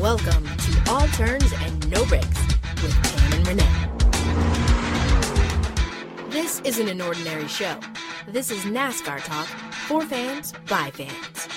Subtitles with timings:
[0.00, 2.46] Welcome to All Turns and No Breaks
[2.82, 3.84] with Tam and Renee.
[6.30, 7.78] This isn't an ordinary show.
[8.28, 9.46] This is NASCAR talk
[9.86, 11.48] for fans by fans.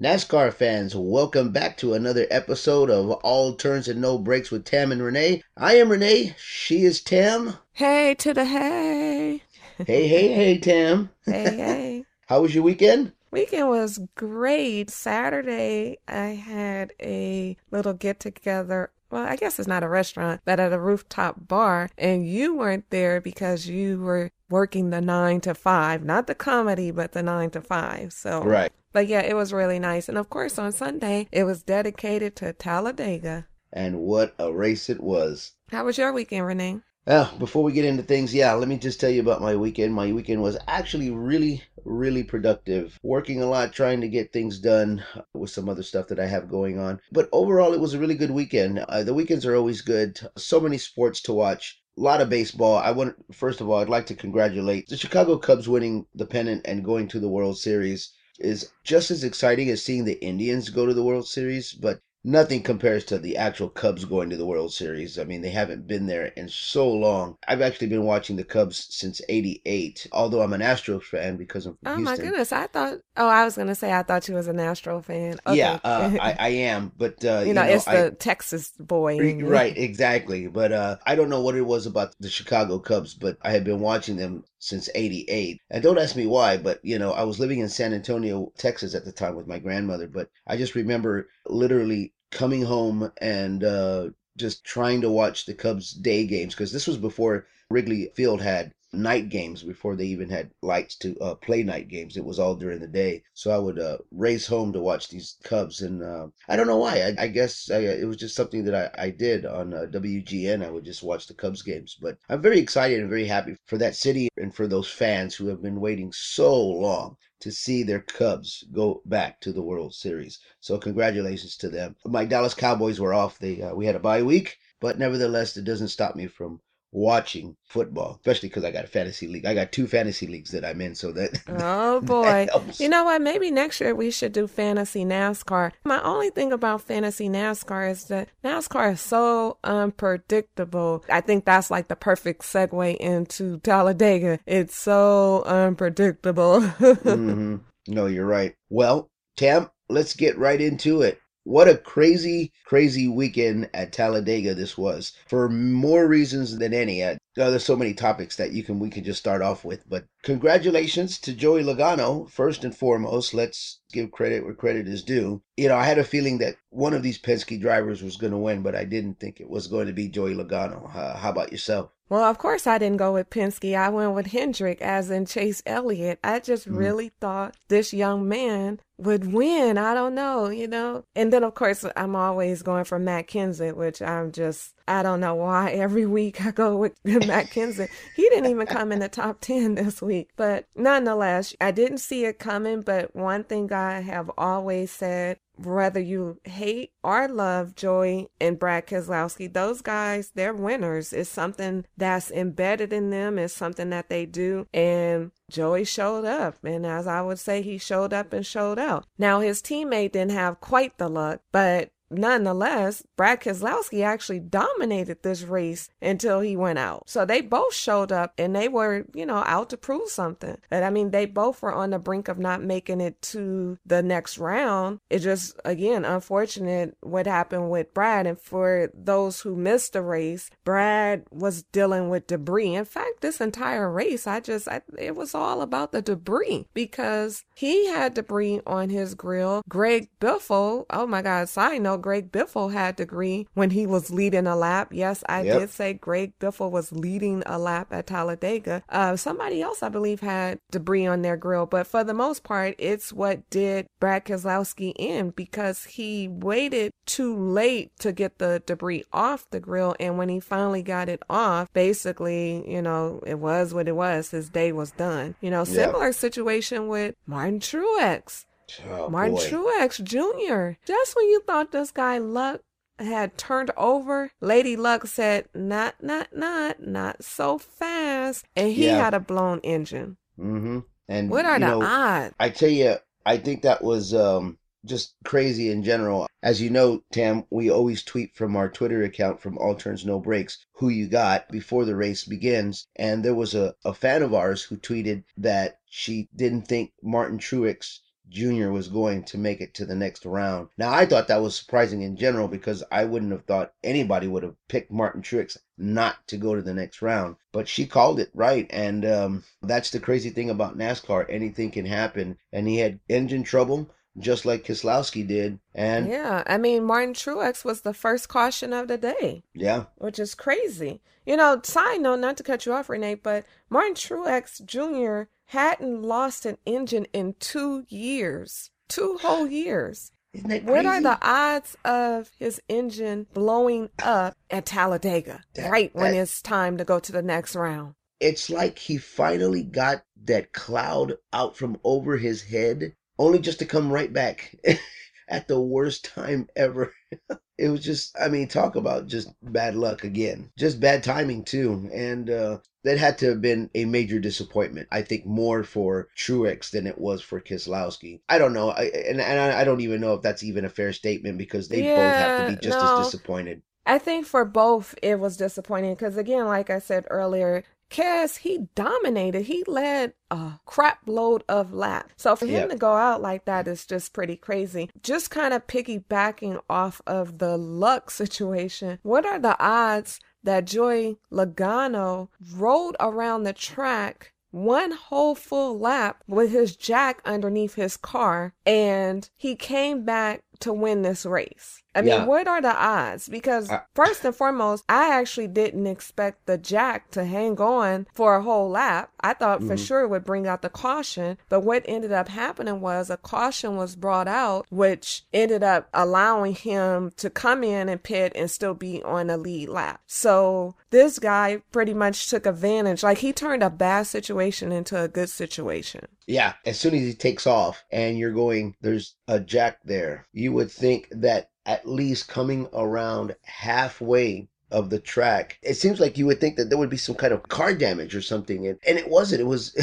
[0.00, 4.92] NASCAR fans, welcome back to another episode of All Turns and No Breaks with Tam
[4.92, 5.42] and Renee.
[5.58, 6.34] I am Renee.
[6.70, 7.54] She is Tam.
[7.72, 9.42] Hey to the hey.
[9.78, 11.10] Hey, hey, hey, Tam.
[11.24, 12.04] Hey, hey.
[12.28, 13.10] How was your weekend?
[13.32, 14.88] Weekend was great.
[14.88, 18.92] Saturday, I had a little get together.
[19.10, 21.90] Well, I guess it's not a restaurant, but at a rooftop bar.
[21.98, 26.92] And you weren't there because you were working the nine to five, not the comedy,
[26.92, 28.12] but the nine to five.
[28.12, 28.70] So, Right.
[28.92, 30.08] But yeah, it was really nice.
[30.08, 33.48] And of course, on Sunday, it was dedicated to Talladega.
[33.72, 35.52] And what a race it was.
[35.70, 36.80] How was your weekend, Renee?
[37.06, 39.94] Well, before we get into things, yeah, let me just tell you about my weekend.
[39.94, 42.98] My weekend was actually really, really productive.
[43.04, 46.48] Working a lot, trying to get things done with some other stuff that I have
[46.48, 47.00] going on.
[47.12, 48.80] But overall, it was a really good weekend.
[48.80, 50.18] Uh, the weekends are always good.
[50.36, 51.80] So many sports to watch.
[51.96, 52.78] A lot of baseball.
[52.78, 56.62] I want, first of all, I'd like to congratulate the Chicago Cubs winning the pennant
[56.64, 60.84] and going to the World Series is just as exciting as seeing the Indians go
[60.86, 64.72] to the World Series, but nothing compares to the actual Cubs going to the World
[64.72, 65.18] Series.
[65.18, 67.36] I mean, they haven't been there in so long.
[67.48, 71.78] I've actually been watching the Cubs since 88, although I'm an Astros fan because I'm
[71.82, 72.52] from Oh my goodness.
[72.52, 75.38] I thought, oh, I was going to say, I thought you was an Astro fan.
[75.46, 75.56] Okay.
[75.56, 79.36] Yeah, uh, I, I am, but uh, you know, it's I- the Texas boy.
[79.42, 80.46] Right, exactly.
[80.46, 83.64] But uh, I don't know what it was about the Chicago Cubs, but I had
[83.64, 85.60] been watching them since 88.
[85.70, 88.94] And don't ask me why, but you know, I was living in San Antonio, Texas
[88.94, 94.10] at the time with my grandmother, but I just remember literally coming home and uh,
[94.36, 98.72] just trying to watch the Cubs day games because this was before Wrigley Field had
[98.92, 102.16] night games before they even had lights to uh, play night games.
[102.16, 103.22] It was all during the day.
[103.34, 105.82] So I would uh, race home to watch these Cubs.
[105.82, 107.02] And uh, I don't know why.
[107.02, 110.64] I, I guess I, it was just something that I, I did on uh, WGN.
[110.64, 111.96] I would just watch the Cubs games.
[112.00, 115.46] But I'm very excited and very happy for that city and for those fans who
[115.46, 120.38] have been waiting so long to see their Cubs go back to the World Series.
[120.60, 121.96] So congratulations to them.
[122.04, 123.38] My Dallas Cowboys were off.
[123.38, 126.60] They uh, we had a bye week, but nevertheless, it doesn't stop me from
[126.92, 129.46] watching football, especially because I got a fantasy league.
[129.46, 132.48] I got two fantasy leagues that I'm in, so that Oh boy.
[132.50, 132.80] helps.
[132.80, 133.22] You know what?
[133.22, 135.72] Maybe next year we should do fantasy NASCAR.
[135.84, 141.04] My only thing about fantasy NASCAR is that NASCAR is so unpredictable.
[141.08, 144.38] I think that's like the perfect segue into Talladega.
[144.46, 146.60] It's so unpredictable.
[146.70, 147.56] hmm
[147.88, 148.54] No, you're right.
[148.68, 151.20] Well, Tam, let's get right into it.
[151.44, 155.12] What a crazy, crazy weekend at Talladega this was.
[155.26, 157.02] For more reasons than any.
[157.02, 159.88] Uh, there's so many topics that you can we can just start off with.
[159.88, 162.28] But congratulations to Joey Logano.
[162.28, 165.42] First and foremost, let's give credit where credit is due.
[165.56, 168.38] You know, I had a feeling that one of these Penske drivers was going to
[168.38, 170.94] win, but I didn't think it was going to be Joey Logano.
[170.94, 171.90] Uh, how about yourself?
[172.10, 173.78] Well, of course, I didn't go with Penske.
[173.78, 176.18] I went with Hendrick, as in Chase Elliott.
[176.24, 179.78] I just really thought this young man would win.
[179.78, 181.04] I don't know, you know?
[181.14, 185.20] And then, of course, I'm always going for Matt Kenseth, which I'm just, I don't
[185.20, 187.90] know why every week I go with Matt Kenseth.
[188.16, 190.09] He didn't even come in the top 10 this week.
[190.36, 192.82] But nonetheless, I didn't see it coming.
[192.82, 198.86] But one thing I have always said whether you hate or love Joey and Brad
[198.86, 201.12] Keselowski, those guys, they're winners.
[201.12, 203.38] It's something that's embedded in them.
[203.38, 204.66] It's something that they do.
[204.72, 206.56] And Joey showed up.
[206.64, 209.06] And as I would say, he showed up and showed out.
[209.18, 215.42] Now, his teammate didn't have quite the luck, but nonetheless, Brad Keselowski actually dominated this
[215.42, 217.08] race until he went out.
[217.08, 220.56] So they both showed up and they were, you know, out to prove something.
[220.70, 224.02] And I mean, they both were on the brink of not making it to the
[224.02, 225.00] next round.
[225.08, 228.26] It just, again, unfortunate what happened with Brad.
[228.26, 232.74] And for those who missed the race, Brad was dealing with debris.
[232.74, 237.44] In fact, this entire race, I just, I, it was all about the debris because
[237.54, 239.62] he had debris on his grill.
[239.68, 244.46] Greg Biffle, oh my God, side note, Greg Biffle had debris when he was leading
[244.46, 244.88] a lap.
[244.92, 245.58] Yes, I Yep.
[245.58, 248.82] did say Greg Biffle was leading a lap at Talladega.
[248.88, 252.74] Uh, somebody else, I believe, had debris on their grill, but for the most part,
[252.78, 259.04] it's what did Brad Keselowski in because he waited too late to get the debris
[259.12, 263.74] off the grill, and when he finally got it off, basically, you know, it was
[263.74, 264.30] what it was.
[264.30, 265.34] His day was done.
[265.40, 268.44] You know, similar situation with Martin Truex.
[268.88, 269.48] Oh, Martin boy.
[269.48, 270.78] Truex Jr.
[270.86, 272.62] Just when you thought this guy luck
[272.98, 278.98] had turned over, Lady Luck said, "Not, not, not, not so fast," and he Yeah.
[279.02, 280.16] had a blown engine.
[280.38, 280.80] Mm-hmm.
[281.08, 282.34] And What are you the know, odds?
[282.38, 282.96] I tell you,
[283.26, 286.26] I think that was um, just crazy in general.
[286.42, 290.18] As you know, Tam, we always tweet from our Twitter account from All Turns No
[290.20, 292.86] Breaks who you got before the race begins.
[292.96, 297.38] And there was a, a fan of ours who tweeted that she didn't think Martin
[297.38, 297.98] Truex
[298.30, 298.70] Jr.
[298.70, 300.68] was going to make it to the next round.
[300.78, 304.42] Now, I thought that was surprising in general because I wouldn't have thought anybody would
[304.42, 307.36] have picked Martin Truex not to go to the next round.
[307.52, 308.66] But she called it right.
[308.70, 311.26] And um, that's the crazy thing about NASCAR.
[311.28, 312.38] Anything can happen.
[312.52, 315.58] And he had engine trouble, just like Keselowski did.
[315.74, 320.18] And yeah, I mean, Martin Truex was the first caution of the day, Yeah, which
[320.18, 321.00] is crazy.
[321.26, 325.28] You know, side note, not to cut you off, Renee, but Martin Truex Jr.
[325.50, 330.12] hadn't lost an engine in two years, two whole years.
[330.32, 335.92] isn't that What are the odds of his engine blowing up at Talladega That- right
[335.94, 337.94] when it's time to go to the next round?
[338.20, 343.64] it's like he finally got that cloud out from over his head, only just to
[343.66, 344.54] come right back
[345.28, 346.92] at the worst time ever.
[347.58, 350.50] it was just, I mean, talk about just bad luck again.
[350.58, 351.90] Just bad timing, too.
[351.92, 354.88] And uh, that had to have been a major disappointment.
[354.90, 358.20] I think more for Truex than it was for Keselowski.
[358.28, 358.70] I don't know.
[358.70, 361.68] I, and and I, I don't even know if that's even a fair statement because
[361.68, 362.98] they both have to be just no.
[362.98, 363.62] as disappointed.
[363.86, 368.68] I think for both it was disappointing because again, like I said earlier, Cass he
[368.74, 369.42] dominated.
[369.42, 372.14] He led a crap load of laps.
[372.16, 372.70] So for him Yep.
[372.70, 374.90] to go out like that is just pretty crazy.
[375.02, 378.98] Just kind of piggybacking off of the luck situation.
[379.02, 386.24] What are the odds that Joey Logano rode around the track one whole full lap
[386.26, 391.82] with his jack underneath his car and he came back to win this race.
[391.94, 392.24] I mean, Yeah.
[392.24, 393.28] what are the odds?
[393.28, 398.36] Because I- first and foremost, I actually didn't expect the jack to hang on for
[398.36, 399.10] a whole lap.
[399.20, 399.86] I thought for Mhm.
[399.86, 403.76] sure it would bring out the caution, but what ended up happening was a caution
[403.76, 408.74] was brought out, which ended up allowing him to come in and pit and still
[408.74, 410.00] be on a lead lap.
[410.06, 413.02] So this guy pretty much took advantage.
[413.02, 416.06] Like he turned a bad situation into a good situation.
[416.26, 420.52] Yeah, as soon as he takes off and you're going, there's a jack there, you
[420.52, 426.26] would think that at least coming around halfway of the track, it seems like you
[426.26, 428.66] would think that there would be some kind of car damage or something.
[428.66, 429.40] And, and it wasn't.
[429.40, 429.76] It was,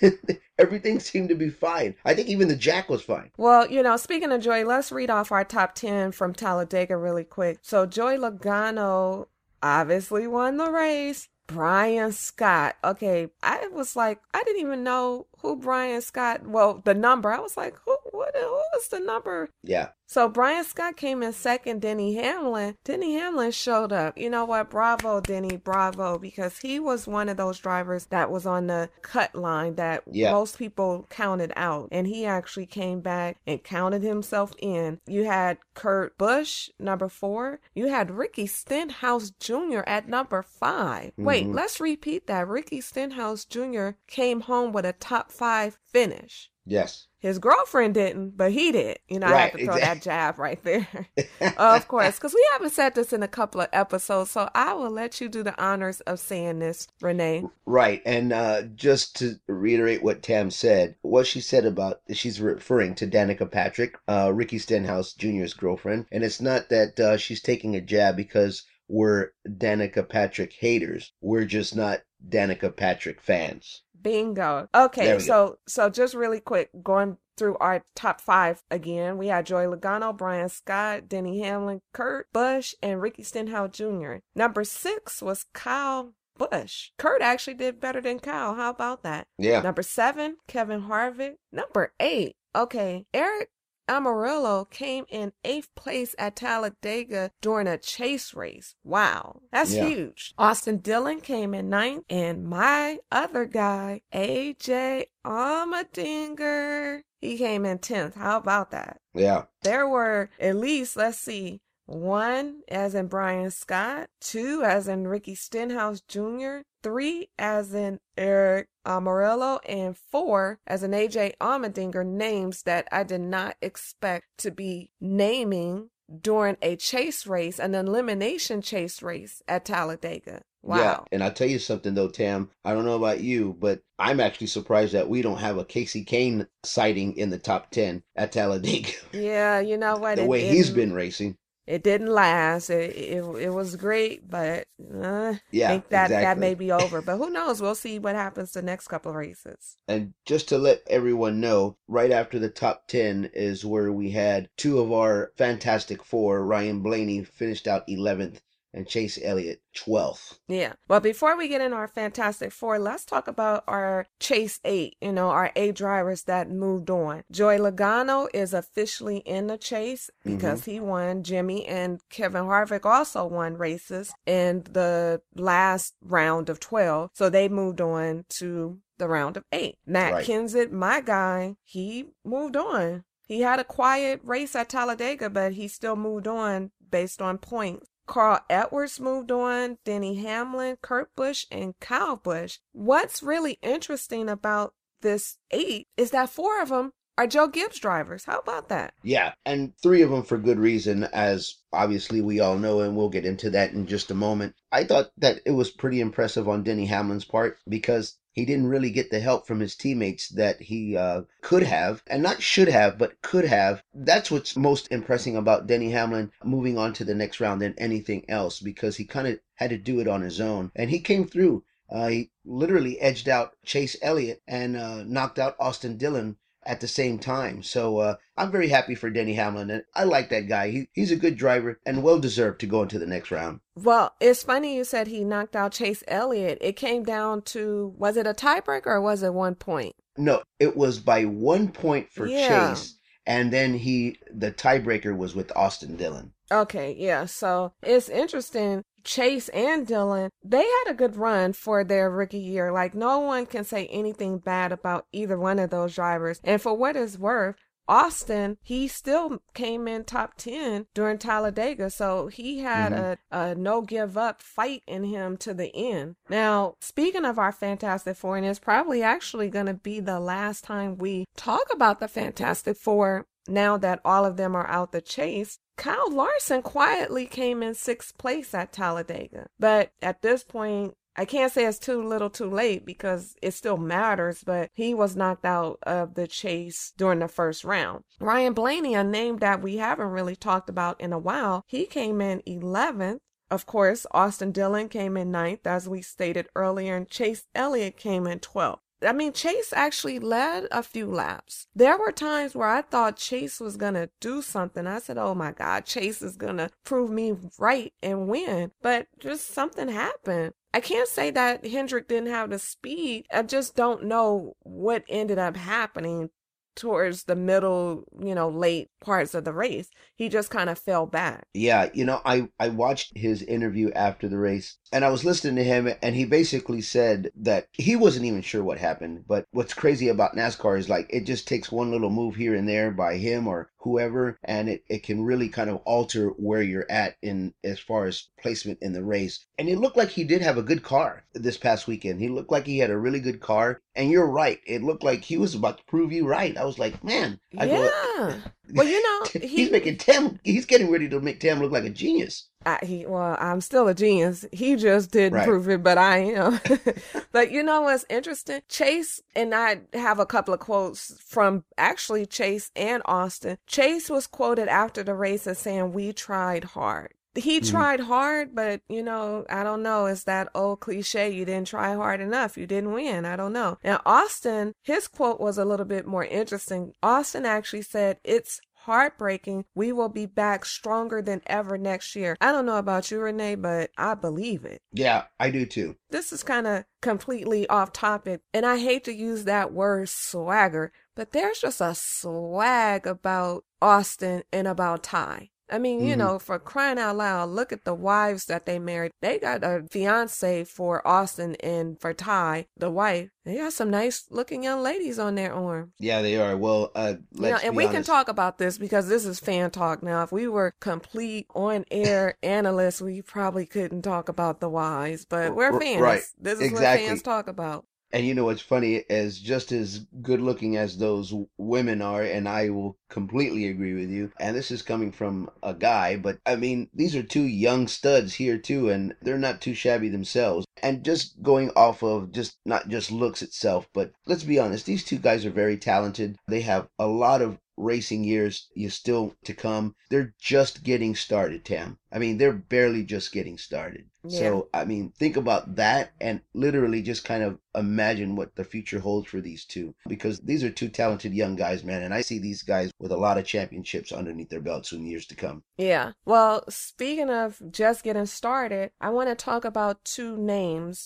[0.58, 1.94] everything seemed to be fine.
[2.04, 3.30] I think even the jack was fine.
[3.36, 7.24] Well, you know, speaking of Joey, let's read off our top 10 from Talladega really
[7.24, 7.58] quick.
[7.62, 9.26] So, Joey Logano
[9.62, 11.28] obviously won the race.
[11.48, 12.76] Brian Scott.
[12.84, 17.32] Okay, I was like, I didn't even know who Brian Scott, well, the number.
[17.32, 19.50] I was like, who, what, who is the number?
[19.62, 19.88] Yeah.
[20.10, 21.82] So Brian Scott came in second.
[21.82, 22.76] Denny Hamlin.
[22.82, 24.16] Denny Hamlin showed up.
[24.16, 24.70] You know what?
[24.70, 25.58] Bravo, Denny.
[25.58, 26.18] Bravo.
[26.18, 30.32] Because he was one of those drivers that was on the cut line that Yeah.
[30.32, 31.88] most people counted out.
[31.92, 34.98] And he actually came back and counted himself in.
[35.06, 37.60] You had Kurt Busch, number four.
[37.74, 39.80] You had Ricky Stenhouse Jr.
[39.86, 41.54] at number 5 Wait, Mhm.
[41.54, 42.48] let's repeat that.
[42.48, 43.90] Ricky Stenhouse Jr.
[44.06, 46.50] came home with a top five finish.
[46.68, 47.06] Yes.
[47.20, 48.98] His girlfriend didn't, but he did.
[49.08, 51.08] You know, I have to throw exact- that jab right there.
[51.56, 54.90] of course, because we haven't said this in a couple of episodes, so I will
[54.90, 57.44] let you do the honors of saying this, Renee.
[57.66, 58.02] Right.
[58.06, 63.06] And uh, just to reiterate what Tam said, what she said about, she's referring to
[63.06, 66.06] Danica Patrick, uh, Ricky Stenhouse Jr.'s girlfriend.
[66.12, 71.12] And it's not that uh, she's taking a jab because we're Danica Patrick haters.
[71.20, 73.82] We're just not Danica Patrick fans.
[74.00, 74.68] Bingo.
[74.74, 79.16] Okay, so so just really quick, going through our top five again.
[79.16, 84.16] We had Joey Logano, Brian Scott, Denny Hamlin, Kurt Busch, and Ricky Stenhouse Jr.
[84.34, 86.90] Number six was Kyle Busch.
[86.98, 88.54] Kurt actually did better than Kyle.
[88.54, 89.28] How about that?
[89.38, 89.60] Yeah.
[89.60, 91.34] Number seven, Kevin Harvick.
[91.52, 93.50] Number eight, okay, Eric
[93.88, 98.74] Almirola came in eighth place at Talladega during a chase race.
[98.84, 99.86] Wow, that's Yeah.
[99.88, 100.34] huge.
[100.38, 108.14] Austin Dillon came in ninth, and my other guy, AJ Allmendinger, he came in tenth.
[108.14, 109.00] How about that?
[109.14, 109.44] Yeah.
[109.62, 115.34] There were at least, let's see, one as in Brian Scott, two as in Ricky
[115.34, 122.88] Stenhouse Jr., three as in Eric Almirola, and four as in AJ Allmendinger names that
[122.90, 129.42] I did not expect to be naming during a chase race, an elimination chase race
[129.46, 130.42] at Talladega.
[130.62, 130.76] Wow.
[130.78, 131.00] Yeah.
[131.12, 132.50] And I'll tell you something though, Tam.
[132.64, 136.06] I don't know about you, but I'm actually surprised that we don't have a Kasey
[136.06, 138.92] Kahne sighting in the top 10 at Talladega.
[139.12, 140.16] Yeah, you know what?
[140.16, 141.36] the way he's been racing.
[141.68, 142.70] It didn't last.
[142.70, 147.02] It it, it was great, but uh, Yeah, I think that that may be over.
[147.02, 147.60] But who knows?
[147.60, 149.76] We'll see what happens the next couple of races.
[149.86, 154.48] And just to let everyone know, right after the top 10 is where we had
[154.56, 156.42] two of our Fantastic Four.
[156.46, 158.38] Ryan Blaney finished out 11th
[158.72, 160.38] and Chase Elliott 12th.
[160.48, 160.74] Yeah.
[160.88, 165.12] Well, before we get in our Fantastic Four, let's talk about our Chase 8, you
[165.12, 167.22] know, our eight drivers that moved on.
[167.30, 170.70] Joey Logano is officially in the chase because mm-hmm.
[170.70, 171.22] he won.
[171.22, 177.10] Jimmie and Kevin Harvick also won races in the last round of 12.
[177.14, 179.76] So they moved on to the round of eight.
[179.86, 180.26] Matt Right.
[180.26, 183.04] Kenseth, my guy, he moved on.
[183.26, 187.86] He had a quiet race at Talladega, but he still moved on based on points.
[188.08, 192.58] Carl Edwards moved on, Denny Hamlin, Kurt Busch, and Kyle Busch.
[192.72, 198.24] What's really interesting about this eight is that four of them are Joe Gibbs drivers.
[198.24, 198.94] How about that?
[199.02, 203.08] Yeah, and three of them for good reason, as obviously we all know, and we'll
[203.08, 204.54] get into that in just a moment.
[204.72, 208.90] I thought that it was pretty impressive on Denny Hamlin's part because he didn't really
[208.90, 212.96] get the help from his teammates that he uh, could have, and not should have,
[212.96, 213.82] but could have.
[213.92, 218.24] That's what's most impressing about Denny Hamlin moving on to the next round than anything
[218.30, 221.26] else because he kind of had to do it on his own, and he came
[221.26, 221.64] through.
[221.90, 226.36] Uh, he literally edged out Chase Elliott and uh, knocked out Austin Dillon
[226.68, 227.62] at the same time.
[227.62, 230.70] So uh, I'm very happy for Denny Hamlin, and I like that guy.
[230.70, 233.60] He, he's a good driver and well deserved to go into the next round.
[233.74, 236.58] Well, it's funny you said he knocked out Chase Elliott.
[236.60, 239.96] It came down to was it a tiebreaker or was it one point?
[240.18, 242.74] No, it was by one point for Yeah.
[242.74, 246.32] Chase, and then he the tiebreaker was with Austin Dillon.
[246.52, 247.24] Okay, yeah.
[247.24, 248.82] So it's interesting.
[249.04, 252.72] Chase and Dillon, they had a good run for their rookie year.
[252.72, 256.40] Like, no one can say anything bad about either one of those drivers.
[256.44, 257.56] And for what it's worth,
[257.88, 261.88] Austin, he still came in top 10 during Talladega.
[261.90, 263.36] So he had mm-hmm.
[263.36, 266.16] a, a no give up fight in him to the end.
[266.28, 270.64] Now, speaking of our Fantastic Four, and it's probably actually going to be the last
[270.64, 275.00] time we talk about the Fantastic Four now that all of them are out the
[275.00, 275.58] chase.
[275.78, 279.46] Kyle Larson quietly came in sixth place at Talladega.
[279.58, 283.76] But at this point, I can't say it's too little too late because it still
[283.76, 288.04] matters, but he was knocked out of the chase during the first round.
[288.20, 292.20] Ryan Blaney, a name that we haven't really talked about in a while, he came
[292.20, 293.18] in 11th.
[293.50, 298.26] Of course, Austin Dillon came in ninth, as we stated earlier, and Chase Elliott came
[298.26, 298.78] in 12th.
[299.02, 301.68] I mean, Chase actually led a few laps.
[301.74, 304.86] There were times where I thought Chase was going to do something.
[304.86, 308.72] I said, oh my God, Chase is going to prove me right and win.
[308.82, 310.54] But just something happened.
[310.74, 313.26] I can't say that Hendrick didn't have the speed.
[313.32, 316.30] I just don't know what ended up happening
[316.78, 319.90] towards the middle, you know, late parts of the race.
[320.14, 321.46] He just kind of fell back.
[321.52, 325.56] Yeah, you know, I, I watched his interview after the race and I was listening
[325.56, 329.24] to him and he basically said that he wasn't even sure what happened.
[329.26, 332.68] But what's crazy about NASCAR is like it just takes one little move here and
[332.68, 336.90] there by him or whoever and it, it can really kind of alter where you're
[336.90, 339.46] at in as far as placement in the race.
[339.58, 342.20] And it looked like he did have a good car this past weekend.
[342.20, 343.80] He looked like he had a really good car.
[343.94, 344.60] And you're right.
[344.66, 346.56] It looked like he was about to prove you right.
[346.56, 348.38] I was like, man, I go, yeah.
[348.74, 350.38] Well, you know, he's making Tim.
[350.44, 352.48] He's getting ready to make Tim look like a genius.
[352.66, 354.44] I, he well, I'm still a genius.
[354.52, 355.46] He just didn't Right.
[355.48, 356.60] prove it, but I am.
[357.32, 358.62] but you know what's interesting?
[358.68, 363.58] Chase and I have a couple of quotes from actually Chase and Austin.
[363.66, 367.70] Chase was quoted after the race as saying, "We tried hard." He Mhm.
[367.70, 370.06] tried hard, but you know, I don't know.
[370.06, 371.30] It's that old cliche.
[371.30, 372.56] You didn't try hard enough.
[372.58, 373.24] You didn't win.
[373.24, 373.78] I don't know.
[373.84, 376.94] Now, Austin, his quote was a little bit more interesting.
[377.02, 379.66] Austin actually said, It's heartbreaking.
[379.74, 382.36] We will be back stronger than ever next year.
[382.40, 384.82] I don't know about you, Renee, but I believe it.
[384.92, 385.96] Yeah, I do too.
[386.10, 390.92] This is kind of completely off topic, and I hate to use that word swagger,
[391.14, 395.50] but there's just a swag about Austin and about Ty.
[395.70, 396.18] I mean, you Mhm.
[396.18, 399.12] know, for crying out loud, look at the wives that they married.
[399.20, 403.30] They got a fiance for Austin and for Ty, the wife.
[403.44, 405.92] They got some nice looking young ladies on their arm.
[405.98, 406.56] Yeah, they are.
[406.56, 410.02] Well, uh, You know, and we can talk about this because this is fan talk
[410.02, 410.22] now.
[410.22, 415.54] If we were complete on air analysts, we probably couldn't talk about the wives, but
[415.54, 416.00] we're fans.
[416.00, 416.22] right.
[416.38, 417.02] This is Exactly.
[417.04, 417.84] what fans talk about.
[418.10, 422.48] And you know what's funny is just as good looking as those women are, and
[422.48, 424.32] I will completely agree with you.
[424.40, 428.34] And this is coming from a guy, but I mean, these are two young studs
[428.34, 430.64] here too, and they're not too shabby themselves.
[430.82, 435.04] And just going off of just not just looks itself, but let's be honest, these
[435.04, 436.36] two guys are very talented.
[436.46, 439.94] They have a lot of racing years still to come.
[440.10, 441.98] They're just getting started, Tam.
[442.10, 444.06] I mean, they're barely just getting started.
[444.24, 444.38] Yeah.
[444.40, 448.98] So, I mean, think about that and literally just kind of imagine what the future
[448.98, 452.02] holds for these two because these are two talented young guys, man.
[452.02, 455.26] And I see these guys with a lot of championships underneath their belts in years
[455.26, 455.62] to come.
[455.76, 456.12] Yeah.
[456.24, 460.58] Well, speaking of just getting started, I want to talk about two names,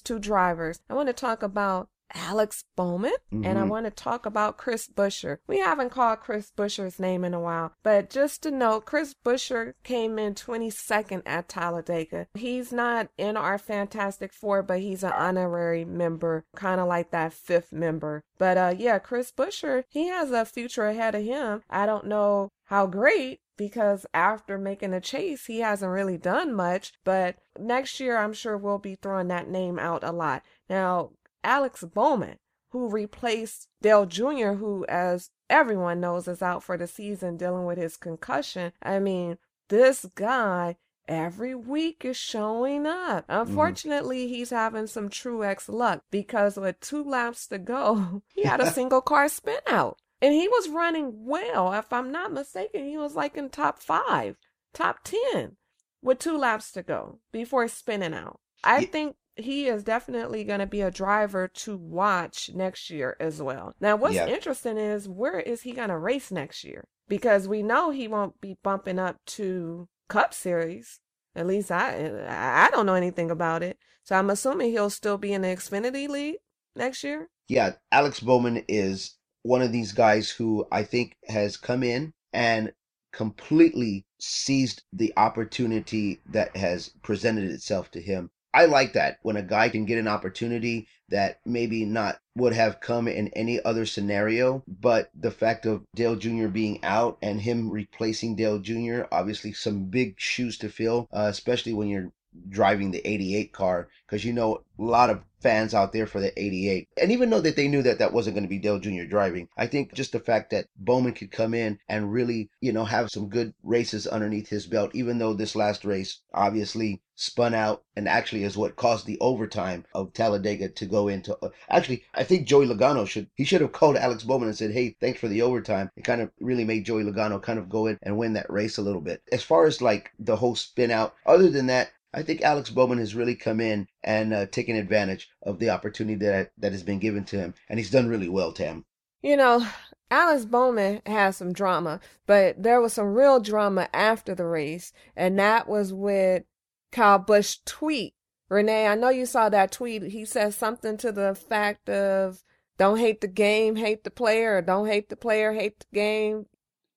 [0.05, 0.81] two drivers.
[0.91, 3.69] I want to talk about Alex Bowman, and I Mhm.
[3.69, 5.39] want to talk about Chris Buescher.
[5.47, 9.73] We haven't called Chris Buescher's name in a while, but just to note, Chris Buescher
[9.83, 12.27] came in 22nd at Talladega.
[12.35, 17.33] He's not in our Fantastic Four, but he's an honorary member, kind of like that
[17.33, 18.23] fifth member.
[18.37, 21.63] But uh, yeah, Chris Buescher, he has a future ahead of him.
[21.71, 26.93] I don't know how great because after making the chase, he hasn't really done much.
[27.05, 30.43] But next year, I'm sure we'll be throwing that name out a lot.
[30.69, 31.11] Now,
[31.45, 32.39] Alex Bowman,
[32.71, 37.79] who replaced Dale Jr., who, as everyone knows, is out for the season dealing with
[37.79, 38.73] his concussion.
[38.83, 40.77] I mean, this guy
[41.09, 43.27] every week is showing up.
[43.27, 43.49] Mm-hmm.
[43.49, 48.71] Unfortunately, he's having some Truex luck because with two laps to go, he had a
[48.71, 49.99] single car spin out.
[50.23, 51.73] And he was running well.
[51.75, 54.37] If I'm not mistaken, he was like in top five,
[54.73, 55.57] top 10
[56.01, 58.41] with two laps to go before spinning out.
[58.65, 63.17] I Ye- think he is definitely going to be a driver to watch next year
[63.19, 63.75] as well.
[63.81, 64.29] Now, what's Yeah.
[64.29, 66.87] interesting is where is he going to race next year?
[67.09, 71.01] Because we know he won't be bumping up to Cup Series.
[71.35, 73.79] At least I I don't know anything about it.
[74.05, 76.37] So I'm assuming he'll still be in the Xfinity League
[76.77, 77.29] next year.
[77.49, 82.73] Yeah, Alex Bowman is one of these guys who I think has come in and
[83.13, 88.31] completely seized the opportunity that has presented itself to him.
[88.55, 92.81] I like that when a guy can get an opportunity that maybe not would have
[92.81, 96.49] come in any other scenario, but the fact of Dale Jr.
[96.49, 101.73] being out and him replacing Dale Jr., obviously some big shoes to fill, uh, especially
[101.73, 102.13] when you're
[102.49, 106.39] driving the 88 car because you know a lot of fans out there for the
[106.41, 109.05] 88 and even though that they knew that that wasn't going to be Dale Jr.
[109.05, 112.85] driving I think just the fact that Bowman could come in and really you know
[112.85, 117.85] have some good races underneath his belt even though this last race obviously spun out
[117.97, 122.25] and actually is what caused the overtime of Talladega to go into uh, actually I
[122.25, 125.29] think Joey Logano should he should have called Alex Bowman and said hey thanks for
[125.29, 128.33] the overtime it kind of really made Joey Logano kind of go in and win
[128.35, 131.67] that race a little bit as far as like the whole spin out other than
[131.67, 135.71] that I think Alex Bowman has really come in and uh, taken advantage of the
[135.71, 138.85] opportunity that that has been given to him, and he's done really well, Tam.
[139.23, 139.67] You know,
[140.11, 145.39] Alex Bowman has some drama, but there was some real drama after the race, and
[145.39, 146.45] that was with
[146.91, 148.15] Kyle Busch tweet.
[148.51, 150.03] Renee, I know you saw that tweet.
[150.03, 152.45] He said something to the fact of
[152.77, 156.47] don't hate the game, hate the player, don't hate the player, hate the game.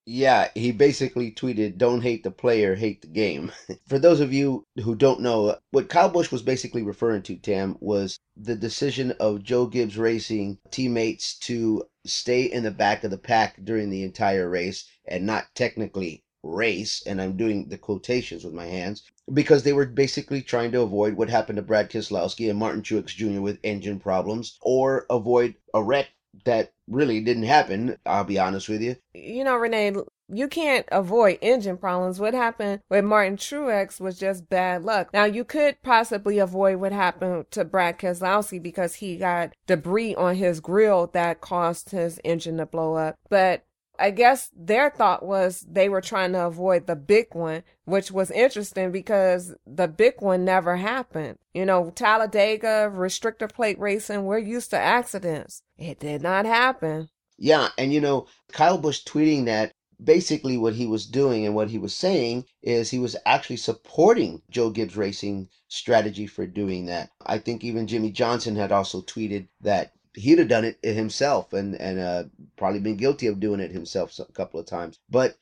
[0.08, 3.50] Yeah, he basically tweeted, "Don't hate the player, hate the game."
[3.88, 7.76] For those of you who don't know, what Kyle Busch was basically referring to, Tam,
[7.80, 13.18] was the decision of Joe Gibbs Racing teammates to stay in the back of the
[13.18, 17.02] pack during the entire race and not technically race.
[17.04, 19.02] And I'm doing the quotations with my hands
[19.34, 23.08] because they were basically trying to avoid what happened to Brad Keselowski and Martin Truex
[23.08, 23.40] Jr.
[23.40, 26.10] with engine problems, or avoid a wreck
[26.44, 27.96] that really didn't happen.
[28.06, 28.96] I'll be honest with you.
[29.14, 29.94] You know, Renee,
[30.28, 32.18] you can't avoid engine problems.
[32.18, 35.12] What happened with Martin Truex was just bad luck.
[35.12, 40.36] Now, you could possibly avoid what happened to Brad Keselowski because he got debris on
[40.36, 43.16] his grill that caused his engine to blow up.
[43.28, 43.64] But
[43.98, 48.30] I guess their thought was they were trying to avoid the big one, which was
[48.30, 51.38] interesting because the big one never happened.
[51.54, 55.62] You know, Talladega, restrictor plate racing, we're used to accidents.
[55.78, 57.08] It did not happen.
[57.38, 61.70] Yeah, and you know, Kyle Busch tweeting that basically what he was doing and what
[61.70, 67.10] he was saying is he was actually supporting Joe Gibbs Racing strategy for doing that.
[67.24, 71.80] I think even Jimmie Johnson had also tweeted that he'd have done it himself and
[71.80, 72.24] and uh,
[72.56, 74.98] probably been guilty of doing it himself a couple of times.
[75.08, 75.36] But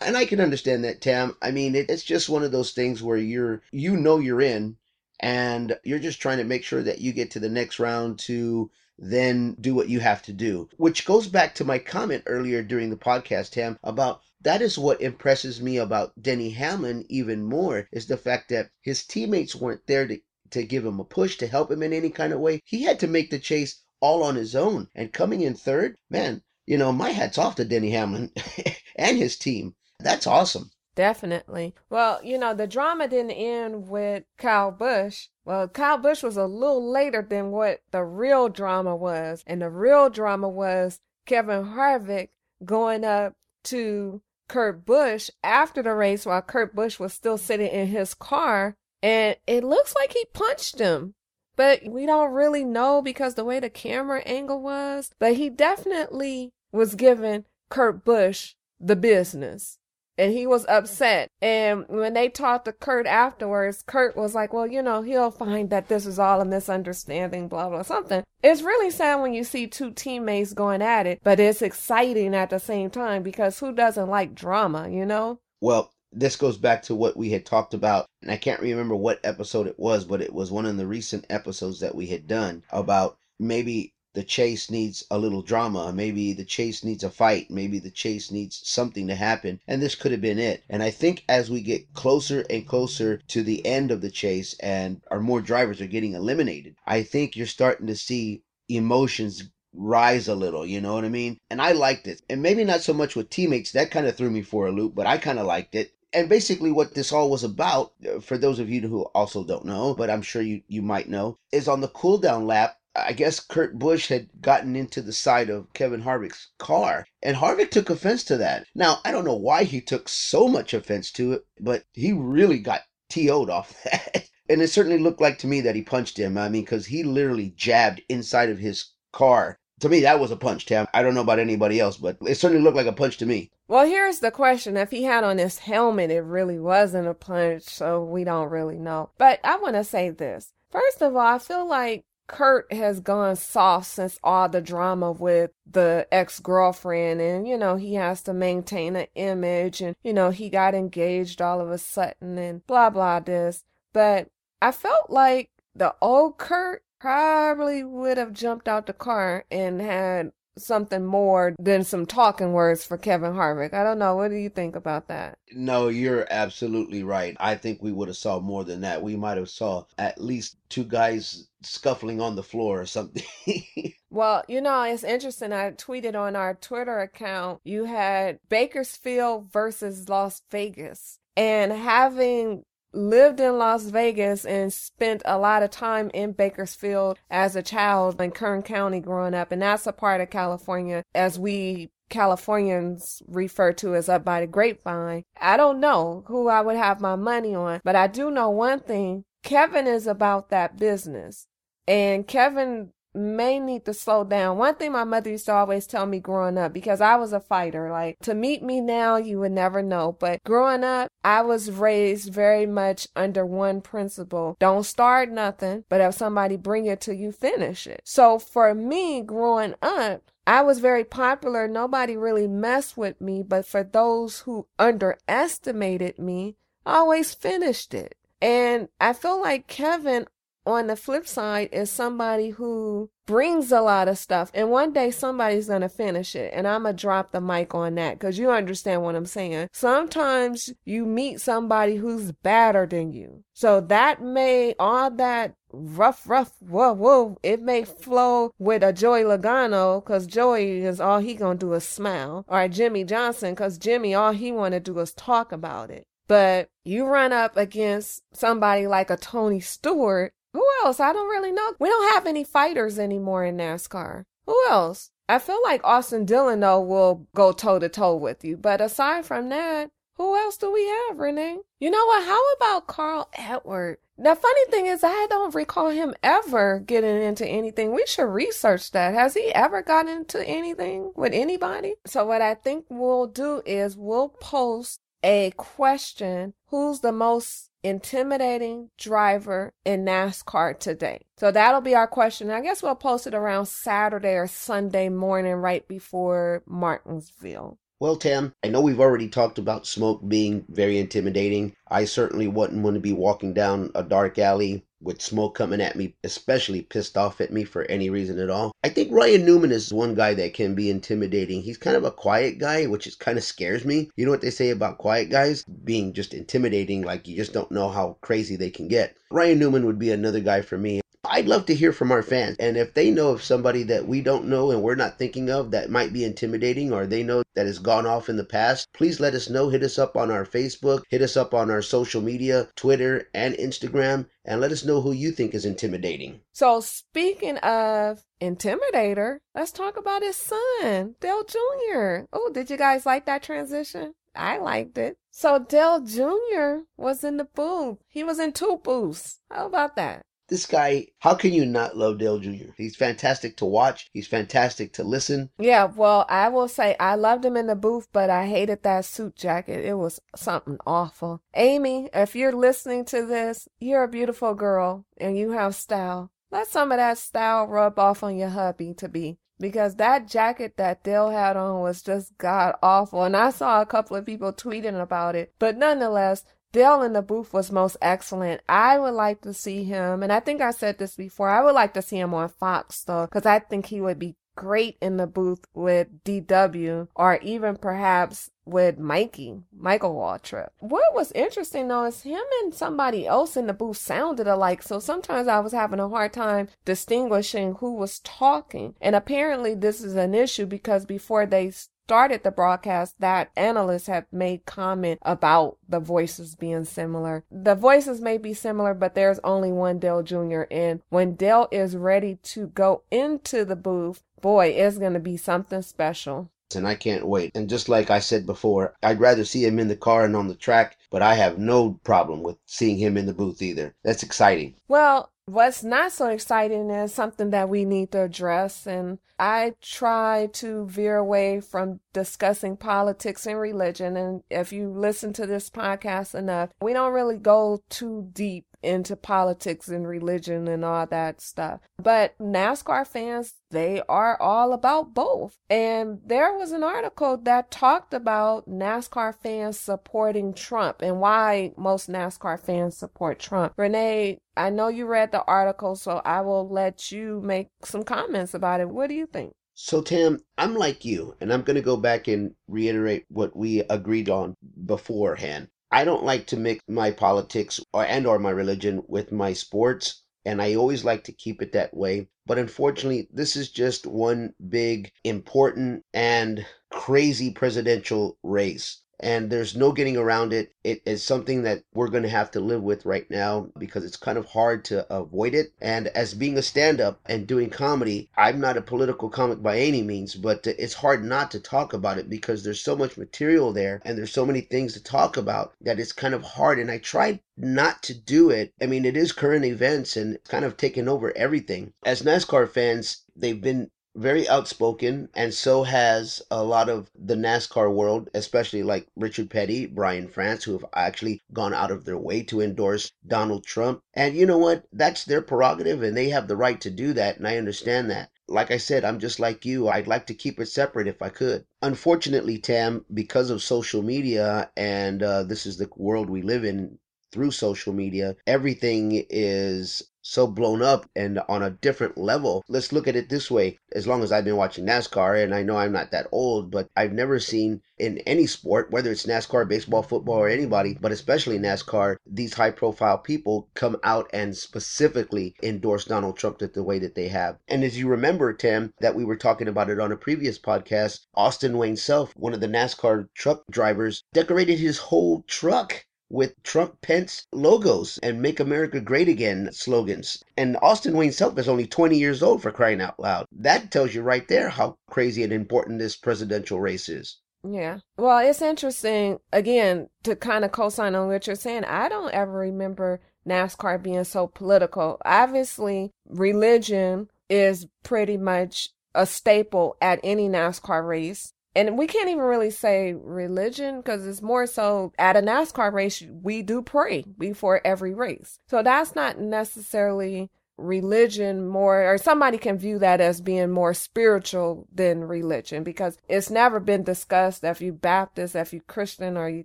[0.00, 1.36] and I can understand that, Tam.
[1.42, 4.76] I mean, it, it's just one of those things where you're you know you're in,
[5.18, 8.70] and you're just trying to make sure that you get to the next round to
[9.00, 10.68] then do what you have to do.
[10.76, 15.00] Which goes back to my comment earlier during the podcast, Tam, about that is what
[15.00, 20.06] impresses me about Denny Hamlin even more is the fact that his teammates weren't there
[20.06, 22.60] to, to give him a push, to help him in any kind of way.
[22.64, 24.88] He had to make the chase all on his own.
[24.94, 28.30] And coming in third, man, you know, my hat's off to Denny Hamlin
[28.96, 29.74] and his team.
[30.00, 30.70] That's awesome.
[30.94, 31.74] Definitely.
[31.90, 35.28] Well, you know, the drama didn't end with Kyle Busch.
[35.44, 39.44] Well, Kyle Busch was a little later than what the real drama was.
[39.46, 42.30] And the real drama was Kevin Harvick
[42.64, 43.34] going up
[43.64, 48.74] to Kurt Busch after the race while Kurt Busch was still sitting in his car.
[49.00, 51.14] And it looks like he punched him.
[51.58, 55.10] But we don't really know because the way the camera angle was.
[55.18, 59.78] But he definitely was giving Kurt Busch the business
[60.16, 61.30] and he was upset.
[61.42, 65.68] And when they talked to Kurt afterwards, Kurt was like, well, you know, he'll find
[65.70, 68.22] that this is all a misunderstanding, blah, blah, something.
[68.40, 72.50] It's really sad when you see two teammates going at it, but it's exciting at
[72.50, 75.40] the same time because who doesn't like drama, you know?
[75.60, 79.20] Well, this goes back to what we had talked about, and I can't remember what
[79.24, 82.64] episode it was, but it was one of the recent episodes that we had done
[82.70, 85.92] about maybe the chase needs a little drama.
[85.92, 87.50] Maybe the chase needs a fight.
[87.50, 89.60] Maybe the chase needs something to happen.
[89.68, 90.64] And this could have been it.
[90.68, 94.54] And I think as we get closer and closer to the end of the chase
[94.60, 100.26] and our more drivers are getting eliminated, I think you're starting to see emotions rise
[100.26, 101.38] a little, you know what I mean?
[101.50, 102.22] And I liked it.
[102.28, 104.94] And maybe not so much with teammates, that kind of threw me for a loop,
[104.94, 105.92] but I kind of liked it.
[106.12, 109.66] And basically, what this all was about, uh, for those of you who also don't
[109.66, 113.12] know, but I'm sure you, you might know, is on the cool down lap, I
[113.12, 117.90] guess Kurt Busch had gotten into the side of Kevin Harvick's car, and Harvick took
[117.90, 118.66] offense to that.
[118.74, 122.58] Now, I don't know why he took so much offense to it, but he really
[122.58, 124.28] got TO'd off that.
[124.48, 126.36] and it certainly looked like to me that he punched him.
[126.38, 129.60] I mean, because he literally jabbed inside of his car.
[129.80, 130.86] To me, that was a punch, Tam.
[130.92, 133.50] I don't know about anybody else, but it certainly looked like a punch to me.
[133.68, 134.76] Well, here's the question.
[134.76, 138.78] If he had on his helmet, it really wasn't a punch, so we don't really
[138.78, 139.10] know.
[139.18, 140.52] But I want to say this.
[140.70, 145.50] First of all, I feel like Kurt has gone soft since all the drama with
[145.70, 150.30] the ex girlfriend, and you know, he has to maintain an image, and you know,
[150.30, 153.64] he got engaged all of a sudden, and blah blah this.
[153.92, 154.28] But
[154.60, 160.32] I felt like the old Kurt probably would have jumped out the car and had
[160.58, 163.72] something more than some talking words for Kevin Harvick.
[163.72, 164.16] I don't know.
[164.16, 165.38] What do you think about that?
[165.52, 167.36] No, you're absolutely right.
[167.40, 169.02] I think we would have saw more than that.
[169.02, 173.22] We might have saw at least two guys scuffling on the floor or something.
[174.10, 175.52] well, you know, it's interesting.
[175.52, 177.60] I tweeted on our Twitter account.
[177.64, 181.18] You had Bakersfield versus Las Vegas.
[181.36, 187.56] And having lived in Las Vegas and spent a lot of time in Bakersfield as
[187.56, 189.52] a child in Kern County growing up.
[189.52, 194.46] And that's a part of California as we Californians refer to as up by the
[194.46, 195.24] grapevine.
[195.40, 198.80] I don't know who I would have my money on, but I do know one
[198.80, 199.24] thing.
[199.42, 201.46] Kevin is about that business.
[201.86, 204.56] And Kevin may need to slow down.
[204.56, 207.40] One thing my mother used to always tell me growing up, because I was a
[207.40, 210.16] fighter, like to meet me now, you would never know.
[210.18, 214.56] But growing up, I was raised very much under one principle.
[214.60, 218.00] Don't start nothing, but if somebody bring it to you, finish it.
[218.04, 221.68] So for me growing up, I was very popular.
[221.68, 228.14] Nobody really messed with me, but for those who underestimated me, I always finished it.
[228.40, 230.26] And I feel like Kevin
[230.68, 235.10] on the flip side is somebody who brings a lot of stuff and one day
[235.10, 238.38] somebody's going to finish it and i'm going to drop the mic on that because
[238.38, 239.68] you understand what i'm saying.
[239.72, 243.44] Sometimes you meet somebody who's better than you.
[243.52, 249.22] So that may all that rough rough whoa whoa it may flow with a joey
[249.22, 254.14] logano because joey is all he gonna do is smile or jimmie johnson because jimmie
[254.14, 256.06] all he want to do is talk about it.
[256.28, 261.00] But you run up against somebody like a Tony Stewart who else?
[261.00, 261.74] I don't really know.
[261.78, 264.24] We don't have any fighters anymore in NASCAR.
[264.46, 265.10] Who else?
[265.28, 268.56] I feel like Austin Dillon though will go toe to toe with you.
[268.56, 271.58] But aside from that, who else do we have, Renee?
[271.78, 272.24] You know what?
[272.24, 273.98] How about Carl Edward?
[274.16, 277.92] The funny thing is, I don't recall him ever getting into anything.
[277.92, 279.14] We should research that.
[279.14, 281.94] Has he ever gotten into anything with anybody?
[282.04, 288.90] So, what I think we'll do is we'll post a question Who's the most intimidating
[288.98, 291.20] driver in NASCAR today?
[291.36, 292.50] So that'll be our question.
[292.50, 297.78] I guess we'll post it around Saturday or Sunday morning right before Martinsville.
[298.00, 301.74] Well, Tam, I know we've already talked about smoke being very intimidating.
[301.88, 305.96] I certainly wouldn't want to be walking down a dark alley with smoke coming at
[305.96, 308.72] me, especially pissed off at me for any reason at all.
[308.82, 311.62] I think Ryan Newman is one guy that can be intimidating.
[311.62, 314.10] He's kind of a quiet guy, which is kind of scares me.
[314.16, 317.70] You know what they say about quiet guys being just intimidating, like you just don't
[317.70, 319.16] know how crazy they can get.
[319.30, 321.00] Ryan Newman would be another guy for me.
[321.28, 322.56] I'd love to hear from our fans.
[322.58, 325.70] And if they know of somebody that we don't know and we're not thinking of
[325.70, 329.20] that might be intimidating or they know that has gone off in the past, please
[329.20, 329.68] let us know.
[329.68, 333.54] Hit us up on our Facebook, hit us up on our social media, Twitter and
[333.54, 336.40] Instagram, and let us know who you think is intimidating.
[336.52, 342.26] So, speaking of intimidator, let's talk about his son, Dale Jr.
[342.32, 344.14] Oh, did you guys like that transition?
[344.34, 345.18] I liked it.
[345.30, 346.84] So Dale Jr.
[346.96, 347.98] was in the booth.
[348.08, 349.40] He was in two booths.
[349.50, 350.22] How about that?
[350.48, 352.72] This guy, how can you not love Dale Jr.?
[352.76, 354.08] He's fantastic to watch.
[354.12, 355.50] He's fantastic to listen.
[355.58, 359.04] Yeah, well, I will say I loved him in the booth, but I hated that
[359.04, 359.84] suit jacket.
[359.84, 361.42] It was something awful.
[361.54, 366.30] Amy, if you're listening to this, you're a beautiful girl and you have style.
[366.50, 370.76] Let some of that style rub off on your hubby to be because that jacket
[370.76, 373.24] that Dale had on was just god awful.
[373.24, 375.52] And I saw a couple of people tweeting about it.
[375.58, 378.60] But nonetheless, Dale in the booth was most excellent.
[378.68, 381.74] I would like to see him, and I think I said this before, I would
[381.74, 385.18] like to see him on Fox though, because I think he would be great in
[385.18, 390.70] the booth with DW or even perhaps with Mikey, Michael Waltrip.
[390.80, 394.82] What was interesting though is him and somebody else in the booth sounded alike.
[394.82, 398.96] So sometimes I was having a hard time distinguishing who was talking.
[399.00, 401.72] And apparently this is an issue because before they
[402.08, 407.44] started the broadcast, that analysts have made comment about the voices being similar.
[407.50, 410.62] The voices may be similar, but there's only one Dale Jr.
[410.70, 415.36] And when Dale is ready to go into the booth, boy, it's going to be
[415.36, 416.48] something special.
[416.74, 417.52] And I can't wait.
[417.54, 420.48] And just like I said before, I'd rather see him in the car and on
[420.48, 423.94] the track, but I have no problem with seeing him in the booth either.
[424.02, 424.76] That's exciting.
[424.88, 428.86] Well, what's not so exciting is something that we need to address.
[428.86, 434.16] And I try to veer away from discussing politics and religion.
[434.16, 439.16] And if you listen to this podcast enough, we don't really go too deep into
[439.16, 441.80] politics and religion and all that stuff.
[442.02, 445.56] But NASCAR fans, they are all about both.
[445.68, 452.08] And there was an article that talked about NASCAR fans supporting Trump and why most
[452.08, 453.74] NASCAR fans support Trump.
[453.76, 458.54] Renee, I know you read the article, so I will let you make some comments
[458.54, 458.88] about it.
[458.88, 459.52] What do you think?
[459.80, 463.78] So, Tam, I'm like you, and I'm going to go back and reiterate what we
[463.82, 465.68] agreed on beforehand.
[465.92, 470.24] I don't like to mix my politics or and or my religion with my sports
[470.44, 472.26] and I always like to keep it that way.
[472.44, 479.92] But unfortunately, this is just one big important and crazy presidential race and there's no
[479.92, 480.72] getting around it.
[480.84, 484.16] It is something that we're going to have to live with right now because it's
[484.16, 485.72] kind of hard to avoid it.
[485.80, 489.78] And as being a stand up and doing comedy, I'm not a political comic by
[489.78, 493.72] any means, but it's hard not to talk about it because there's so much material
[493.72, 496.78] there and there's so many things to talk about that it's kind of hard.
[496.78, 498.72] And I tried not to do it.
[498.80, 501.92] I mean, it is current events and it's kind of taken over everything.
[502.04, 507.92] As NASCAR fans, they've been very outspoken, and so has a lot of the NASCAR
[507.94, 512.42] world, especially like Richard Petty, Brian France, who have actually gone out of their way
[512.42, 514.02] to endorse Donald Trump.
[514.14, 514.84] And you know what?
[514.92, 518.30] That's their prerogative, and they have the right to do that, and I understand that.
[518.48, 519.88] Like I said, I'm just like you.
[519.88, 521.64] I'd like to keep it separate if I could.
[521.80, 526.98] Unfortunately, Tam, because of social media, and uh, this is the world we live in
[527.30, 532.62] through social media, everything is so blown up and on a different level.
[532.68, 533.78] Let's look at it this way.
[533.92, 536.86] As long as I've been watching NASCAR, and I know I'm not that old, but
[536.94, 541.58] I've never seen in any sport, whether it's NASCAR, baseball, football, or anybody, but especially
[541.58, 547.14] NASCAR, these high profile people come out and specifically endorse Donald Trump the way that
[547.14, 547.56] they have.
[547.66, 551.20] And as you remember, Tim, that we were talking about it on a previous podcast,
[551.34, 557.00] Austin Wayne Self, one of the NASCAR truck drivers, decorated his whole truck with Trump
[557.00, 560.42] Pence logos and Make America Great Again slogans.
[560.56, 563.46] And Austin Wayne Self is only 20 years old for crying out loud.
[563.52, 567.38] That tells you right there how crazy and important this presidential race is.
[567.64, 567.98] Yeah.
[568.16, 571.84] Well, it's interesting, again, to kind of co sign on what you're saying.
[571.84, 575.20] I don't ever remember NASCAR being so political.
[575.24, 582.42] Obviously, religion is pretty much a staple at any NASCAR race and we can't even
[582.42, 587.80] really say religion because it's more so at a NASCAR race, we do pray before
[587.84, 588.58] every race.
[588.66, 594.86] So that's not necessarily religion more or somebody can view that as being more spiritual
[594.92, 599.64] than religion because it's never been discussed if you Baptist, if you Christian or you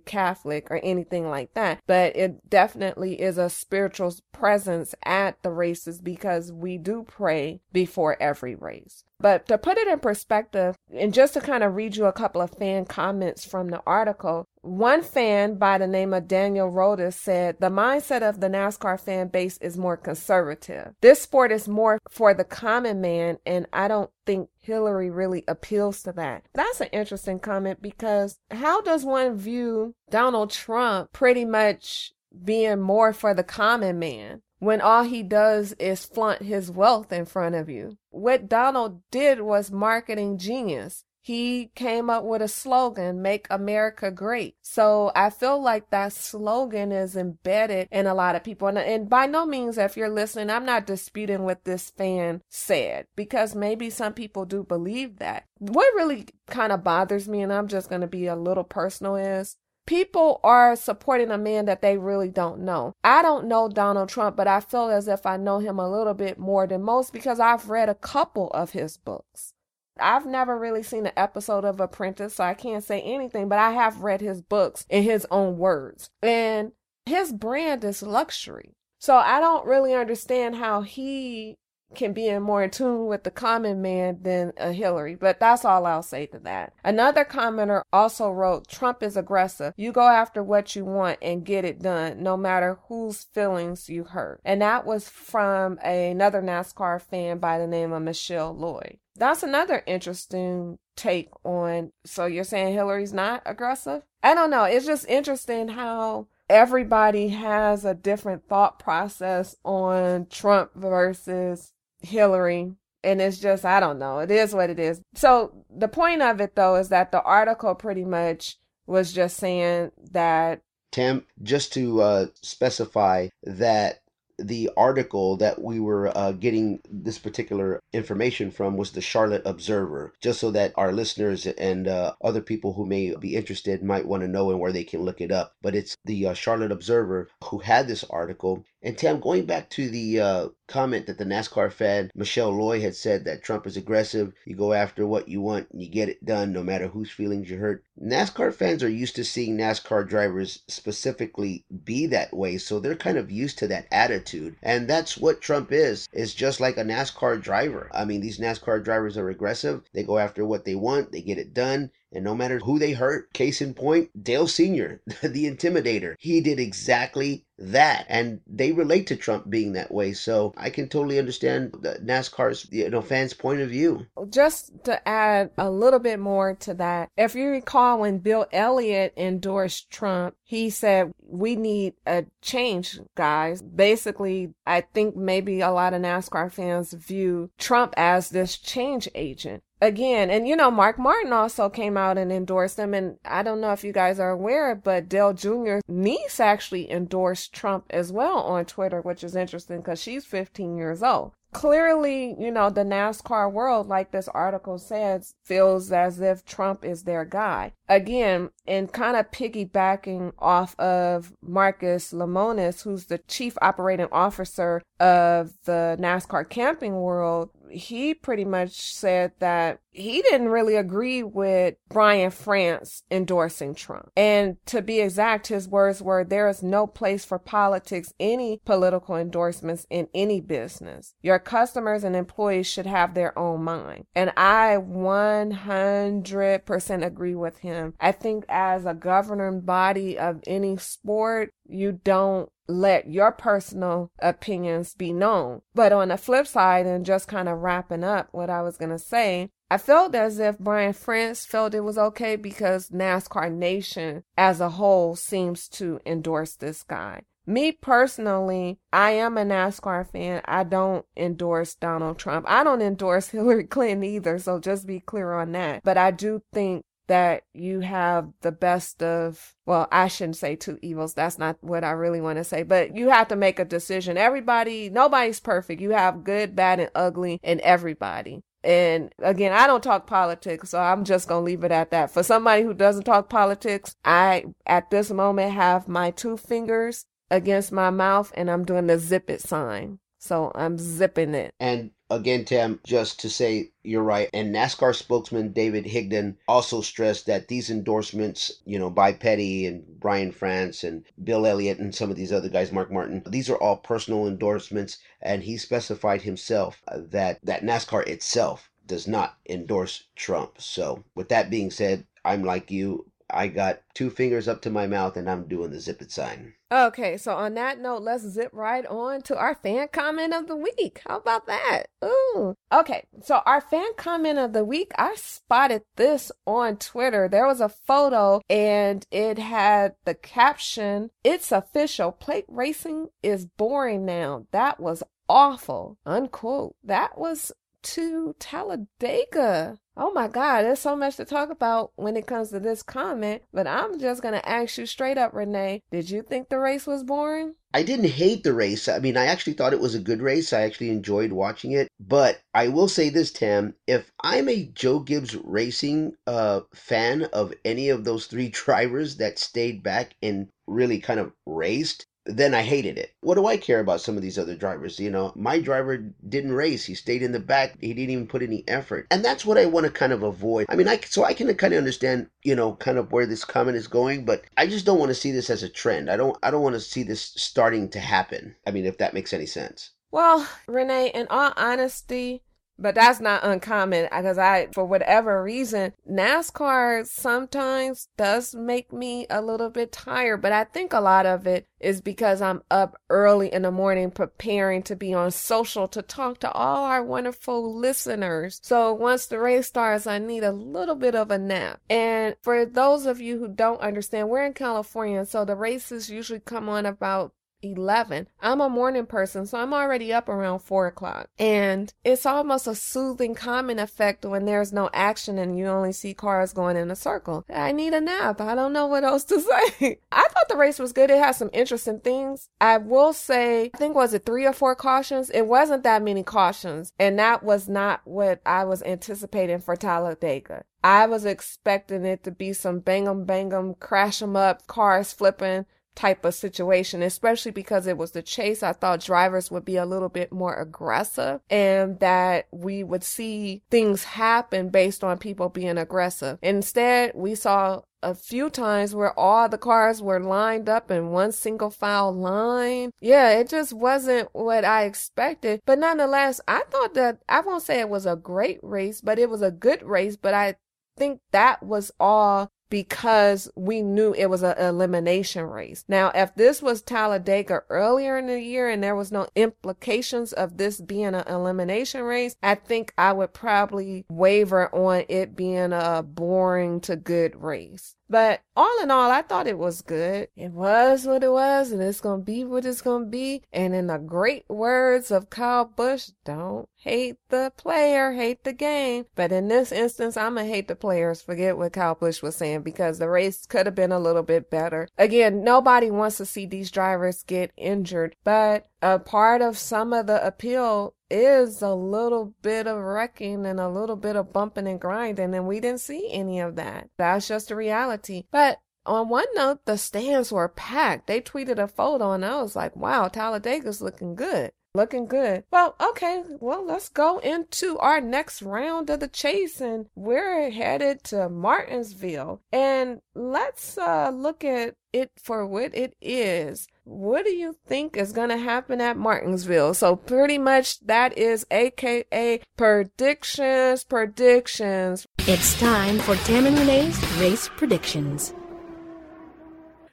[0.00, 1.80] Catholic or anything like that.
[1.86, 8.16] But it definitely is a spiritual presence at the races because we do pray before
[8.20, 9.04] every race.
[9.24, 12.42] But to put it in perspective, and just to kind of read you a couple
[12.42, 17.56] of fan comments from the article, one fan by the name of Daniel Rodas said,
[17.58, 20.92] The mindset of the NASCAR fan base is more conservative.
[21.00, 26.02] This sport is more for the common man, and I don't think Hillary really appeals
[26.02, 26.44] to that.
[26.52, 32.12] That's an interesting comment because how does one view Donald Trump pretty much
[32.44, 34.42] being more for the common man?
[34.64, 37.96] When all he does is flaunt his wealth in front of you.
[38.10, 44.56] What Donald did was marketing genius he came up with a slogan, Make America Great.
[44.60, 48.68] So I feel like that slogan is embedded in a lot of people.
[48.68, 53.06] And, and, by no means, if you're listening, I'm not disputing what this fan said
[53.16, 55.44] because maybe some people do believe that.
[55.58, 59.16] What really kind of bothers me, and I'm just going to be a little personal,
[59.16, 62.94] is people are supporting a man that they really don't know.
[63.02, 66.14] I don't know Donald Trump, but I feel as if I know him a little
[66.14, 69.52] bit more than most because I've read a couple of his books.
[69.98, 73.70] I've never really seen an episode of Apprentice, so I can't say anything, but I
[73.72, 76.10] have read his books in his own words.
[76.20, 76.72] And
[77.06, 78.74] his brand is luxury.
[78.98, 81.58] So I don't really understand how he
[81.94, 85.64] can be in more in tune with the common man than a Hillary, but that's
[85.64, 86.74] all I'll say to that.
[86.84, 89.74] Another commenter also wrote, Trump is aggressive.
[89.76, 94.04] You go after what you want and get it done, no matter whose feelings you
[94.04, 94.40] hurt.
[94.44, 99.82] And that was from another NASCAR fan by the name of Michelle Lloyd that's another
[99.86, 101.92] interesting take on.
[102.04, 104.02] So you're saying Hillary's not aggressive?
[104.22, 104.64] I don't know.
[104.64, 111.72] It's just interesting how everybody has a different thought process on Trump versus
[112.04, 112.72] Hillary.
[113.02, 114.20] And it's just, I don't know.
[114.20, 115.02] It is what it is.
[115.14, 119.92] So the point of it, though, is that the article pretty much was just saying
[120.12, 120.62] that.
[120.90, 124.00] Tam, just to uh, specify that
[124.38, 130.12] the article that we were uh, getting this particular information from was the Charlotte Observer,
[130.20, 134.22] just so that our listeners and uh, other people who may be interested might want
[134.22, 135.54] to know and where they can look it up.
[135.62, 138.64] But it's the uh, Charlotte Observer who had this article.
[138.82, 142.94] And Tam, going back to the uh, comment that the NASCAR fan Michelle Lloyd had
[142.94, 146.24] said that Trump is aggressive, you go after what you want and you get it
[146.24, 147.82] done no matter whose feelings you hurt.
[148.02, 153.16] NASCAR fans are used to seeing NASCAR drivers specifically be that way, so they're kind
[153.16, 154.23] of used to that attitude.
[154.62, 157.90] And that's what Trump is, is just like a NASCAR driver.
[157.92, 159.82] I mean, these NASCAR drivers are aggressive.
[159.92, 162.92] They go after what they want, they get it done, and no matter who they
[162.92, 168.06] hurt, case in point, Dale Sr., the intimidator, he did exactly that.
[168.08, 170.12] And they relate to Trump being that way.
[170.12, 174.06] So I can totally understand NASCAR's you know fans' point of view.
[174.28, 179.12] Just to add a little bit more to that, if you recall when Bill Elliott
[179.16, 183.62] endorsed Trump, he said, We need a change, guys.
[183.62, 189.62] Basically, I think maybe a lot of NASCAR fans view Trump as this change agent
[189.84, 192.94] again, and you know, Mark Martin also came out and endorsed him.
[192.94, 197.52] And I don't know if you guys are aware, but Dale Jr.'s niece actually endorsed
[197.52, 202.50] Trump as well on Twitter, which is interesting because she's 15 years old clearly, you
[202.50, 207.72] know, the NASCAR world, like this article says, feels as if Trump is their guy.
[207.88, 215.52] Again, and kind of piggybacking off of Marcus Lemonis, who's the chief operating officer of
[215.64, 222.30] the NASCAR camping world, he pretty much said that he didn't really agree with Brian
[222.30, 224.10] France endorsing Trump.
[224.16, 229.16] And to be exact, his words were there is no place for politics, any political
[229.16, 231.14] endorsements in any business.
[231.22, 234.06] Your customers and employees should have their own mind.
[234.14, 237.94] And I 100% agree with him.
[238.00, 244.94] I think as a governing body of any sport, you don't let your personal opinions
[244.94, 245.60] be known.
[245.74, 248.92] But on the flip side, and just kind of wrapping up what I was going
[248.92, 254.22] to say, I felt as if Brian France felt it was okay because NASCAR Nation
[254.38, 257.22] as a whole seems to endorse this guy.
[257.46, 260.40] Me personally, I am a NASCAR fan.
[260.46, 262.46] I don't endorse Donald Trump.
[262.48, 265.82] I don't endorse Hillary Clinton either, so just be clear on that.
[265.82, 270.78] But I do think that you have the best of, well, I shouldn't say two
[270.82, 271.14] evils.
[271.14, 274.16] That's not what I really want to say, but you have to make a decision.
[274.16, 275.80] Everybody, nobody's perfect.
[275.80, 278.42] You have good, bad, and ugly in everybody.
[278.62, 282.10] And again, I don't talk politics, so I'm just going to leave it at that.
[282.10, 287.72] For somebody who doesn't talk politics, I, at this moment, have my two fingers against
[287.72, 289.98] my mouth and I'm doing the zip it sign.
[290.18, 291.52] So I'm zipping it.
[291.60, 294.28] And again, Tam, just to say you're right.
[294.32, 299.84] And NASCAR spokesman David Higdon also stressed that these endorsements, you know, by Petty and
[299.98, 303.56] Brian France and Bill Elliott and some of these other guys, Mark Martin, these are
[303.56, 304.98] all personal endorsements.
[305.20, 310.60] And he specified himself that, that NASCAR itself does not endorse Trump.
[310.60, 313.06] So, with that being said, I'm like you.
[313.34, 316.54] I got two fingers up to my mouth and I'm doing the zip it sign.
[316.72, 320.56] Okay, so on that note, let's zip right on to our fan comment of the
[320.56, 321.02] week.
[321.06, 321.84] How about that?
[322.04, 322.56] Ooh.
[322.72, 327.28] Okay, so our fan comment of the week, I spotted this on Twitter.
[327.28, 332.12] There was a photo and it had the caption, It's official.
[332.12, 334.46] Plate racing is boring now.
[334.50, 335.98] That was awful.
[336.04, 336.76] Unquote.
[336.82, 339.78] That was to Talladega.
[339.96, 343.42] Oh my God, there's so much to talk about when it comes to this comment,
[343.52, 345.82] but I'm just going to ask you straight up, Renee.
[345.92, 347.54] Did you think the race was boring?
[347.72, 348.88] I didn't hate the race.
[348.88, 350.52] I mean, I actually thought it was a good race.
[350.52, 351.88] I actually enjoyed watching it.
[352.00, 357.54] But I will say this, Tam, if I'm a Joe Gibbs Racing uh, fan of
[357.64, 362.62] any of those three drivers that stayed back and really kind of raced, then I
[362.62, 363.14] hated it.
[363.20, 364.98] What do I care about some of these other drivers?
[364.98, 365.98] You know, my driver
[366.28, 366.84] didn't race.
[366.84, 367.76] He stayed in the back.
[367.80, 369.06] He didn't even put any effort.
[369.10, 370.66] And that's what I want to kind of avoid.
[370.68, 373.44] I mean, I so I can kind of understand, you know, kind of where this
[373.44, 376.10] comment is going, but I just don't want to see this as a trend.
[376.10, 378.56] I don't I don't want to see this starting to happen.
[378.66, 379.90] I mean, if that makes any sense.
[380.10, 382.42] Well, Renee, in all honesty,
[382.78, 389.26] but that's not uncommon uh, because I, for whatever reason, NASCAR sometimes does make me
[389.30, 390.42] a little bit tired.
[390.42, 394.10] But I think a lot of it is because I'm up early in the morning
[394.10, 398.58] preparing to be on social to talk to all our wonderful listeners.
[398.62, 401.80] So once the race starts, I need a little bit of a nap.
[401.88, 406.40] And for those of you who don't understand, we're in California, so the races usually
[406.40, 407.32] come on about
[407.64, 408.28] 11.
[408.40, 411.28] I'm a morning person, so I'm already up around 4 o'clock.
[411.38, 416.14] And it's almost a soothing calming effect when there's no action and you only see
[416.14, 417.44] cars going in a circle.
[417.52, 418.40] I need a nap.
[418.40, 419.40] I don't know what else to
[419.80, 419.98] say.
[420.12, 421.10] I thought the race was good.
[421.10, 422.48] It had some interesting things.
[422.60, 425.30] I will say, I think was it three or four cautions?
[425.30, 426.92] It wasn't that many cautions.
[426.98, 430.64] And that was not what I was anticipating for Talladega.
[430.82, 435.14] I was expecting it to be some bang 'em bang 'em, crash 'em up, cars
[435.14, 435.64] flipping,
[435.94, 438.62] type of situation, especially because it was the chase.
[438.62, 443.62] I thought drivers would be a little bit more aggressive and that we would see
[443.70, 446.38] things happen based on people being aggressive.
[446.42, 451.32] Instead, we saw a few times where all the cars were lined up in one
[451.32, 452.90] single file line.
[453.00, 455.62] Yeah, it just wasn't what I expected.
[455.64, 459.30] But nonetheless, I thought that I won't say it was a great race, but it
[459.30, 460.16] was a good race.
[460.16, 460.56] But I
[460.96, 465.84] think that was all because we knew it was an elimination race.
[465.86, 470.56] Now, if this was Talladega earlier in the year and there was no implications of
[470.56, 476.02] this being an elimination race, I think I would probably waver on it being a
[476.02, 477.94] boring to good race.
[478.10, 480.28] But all in all, I thought it was good.
[480.36, 483.42] It was what it was, and it's to be what it's to be.
[483.52, 489.06] And in the great words of Kyle Busch, don't hate the player, hate the game.
[489.14, 491.22] But in this instance, I'm going to hate the players.
[491.22, 494.50] Forget what Kyle Busch was saying because the race could have been a little bit
[494.50, 494.88] better.
[494.98, 500.06] Again, nobody wants to see these drivers get injured, but a part of some of
[500.06, 504.80] the appeal is a little bit of wrecking and a little bit of bumping and
[504.80, 506.90] grinding, and we didn't see any of that.
[506.98, 508.24] That's just a reality.
[508.30, 511.06] But on one note, the stands were packed.
[511.06, 514.52] They tweeted a photo, and I was like, wow, Talladega's looking good.
[514.76, 515.44] Looking good.
[515.52, 516.24] Well, okay.
[516.40, 522.40] Well, let's go into our next round of the chase, and we're headed to Martinsville.
[522.50, 526.66] And let's uh, look at it for what it is.
[526.82, 529.74] What do you think is going to happen at Martinsville?
[529.74, 535.06] So, pretty much that is AKA predictions, predictions.
[535.20, 538.34] It's time for Tam and Renee's race predictions.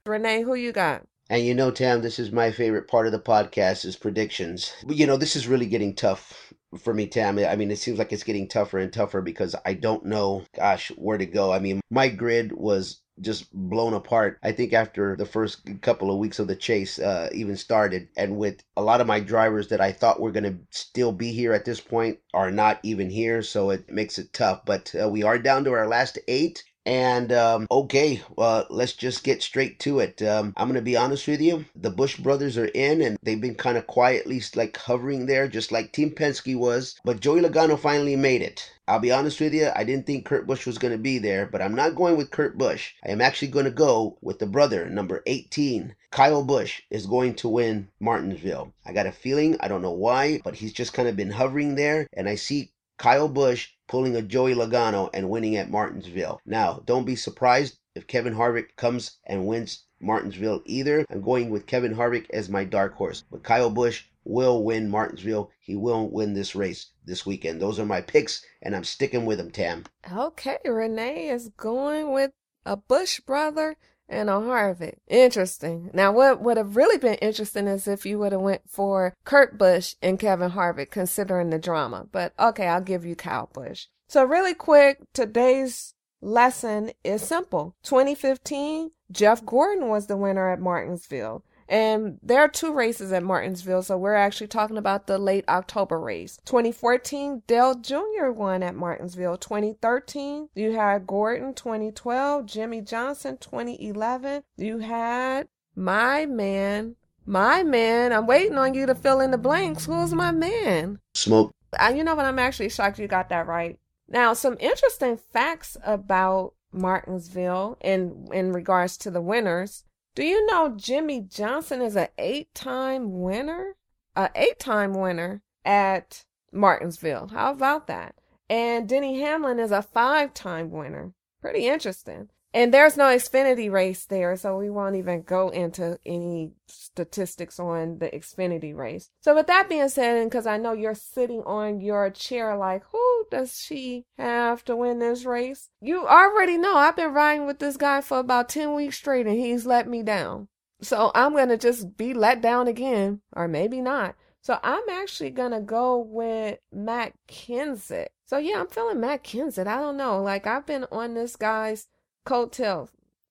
[0.07, 1.03] Renee, who you got?
[1.31, 4.73] And you know, Tam, this is my favorite part of the podcast is predictions.
[4.85, 7.39] But you know, this is really getting tough for me, Tam.
[7.39, 10.89] I mean, it seems like it's getting tougher and tougher because I don't know, gosh,
[10.97, 11.53] where to go.
[11.53, 14.39] I mean, my grid was just blown apart.
[14.43, 18.35] I think after the first couple of weeks of the chase uh, even started, and
[18.35, 21.53] with a lot of my drivers that I thought were going to still be here
[21.53, 24.65] at this point are not even here, so it makes it tough.
[24.65, 29.23] But uh, we are down to our last eight, and um, okay, well, let's just
[29.23, 30.21] get straight to it.
[30.21, 31.65] Um, I'm gonna be honest with you.
[31.75, 35.71] The Busch brothers are in, and they've been kind of quietly like hovering there, just
[35.71, 36.99] like Team Penske was.
[37.05, 38.71] But Joey Logano finally made it.
[38.87, 39.69] I'll be honest with you.
[39.75, 42.57] I didn't think Kurt Busch was gonna be there, but I'm not going with Kurt
[42.57, 42.93] Busch.
[43.05, 45.95] I am actually gonna go with the brother, number 18.
[46.11, 48.73] Kyle Busch is going to win Martinsville.
[48.85, 51.75] I got a feeling, I don't know why, but he's just kind of been hovering
[51.75, 56.39] there, and I see Kyle Busch pulling a Joey Logano and winning at Martinsville.
[56.45, 61.05] Now, don't be surprised if Kevin Harvick comes and wins Martinsville either.
[61.09, 63.25] I'm going with Kevin Harvick as my dark horse.
[63.29, 65.51] But Kyle Busch will win Martinsville.
[65.59, 67.61] He will win this race this weekend.
[67.61, 69.83] Those are my picks, and I'm sticking with them, Tam.
[70.09, 72.31] Okay, Renee is going with
[72.65, 73.75] a Bush brother
[74.11, 74.97] and a Harvick.
[75.07, 75.89] Interesting.
[75.93, 79.57] Now, what would have really been interesting is if you would have went for Kurt
[79.57, 82.07] Busch and Kevin Harvick, considering the drama.
[82.11, 83.87] But okay, I'll give you Kyle Busch.
[84.07, 87.75] So really quick, today's lesson is simple.
[87.83, 91.43] 2015, Jeff Gordon was the winner at Martinsville.
[91.71, 95.97] And there are two races at Martinsville, so we're actually talking about the late October
[95.97, 96.37] race.
[96.43, 98.29] 2014, Dale Jr.
[98.35, 99.37] won at Martinsville.
[99.37, 101.53] 2013, you had Gordon.
[101.53, 103.37] 2012, Jimmie Johnson.
[103.37, 108.11] 2011, you had my man, my man.
[108.11, 109.85] I'm waiting on you to fill in the blanks.
[109.85, 110.99] Who's my man?
[111.13, 111.55] Smoke.
[111.79, 112.25] Uh, you know what?
[112.25, 113.79] I'm actually shocked you got that right.
[114.09, 119.85] Now, some interesting facts about Martinsville in in regards to the winners.
[120.13, 123.75] Do you know Jimmie Johnson is an eight-time winner?
[124.15, 127.29] A eight-time winner at Martinsville.
[127.29, 128.15] How about that?
[128.49, 131.13] And Denny Hamlin is a five-time winner.
[131.41, 132.29] Pretty interesting.
[132.53, 137.99] And there's no Xfinity race there, so we won't even go into any statistics on
[137.99, 139.09] the Xfinity race.
[139.21, 142.83] So with that being said, and because I know you're sitting on your chair like,
[142.91, 145.69] who does she have to win this race?
[145.79, 149.39] You already know I've been riding with this guy for about 10 weeks straight and
[149.39, 150.49] he's let me down.
[150.81, 154.15] So I'm going to just be let down again, or maybe not.
[154.41, 158.07] So I'm actually going to go with Matt Kenseth.
[158.25, 159.67] So yeah, I'm feeling Matt Kenseth.
[159.67, 160.21] I don't know.
[160.21, 161.87] Like I've been on this guy's
[162.25, 162.89] coattails.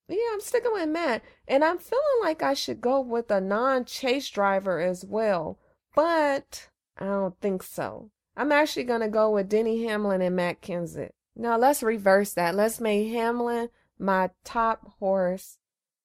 [0.09, 1.23] Yeah, I'm sticking with Matt.
[1.47, 5.59] And I'm feeling like I should go with a non chase driver as well.
[5.95, 6.69] But
[6.99, 8.11] I don't think so.
[8.37, 11.11] I'm actually going to go with Denny Hamlin and Matt Kenseth.
[11.37, 12.55] Now let's reverse that.
[12.55, 13.69] Let's make Hamlin
[13.99, 15.59] my top horse